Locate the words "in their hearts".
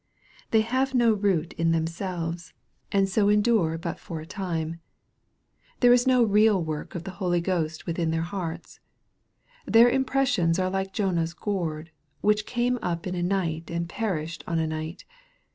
7.99-8.79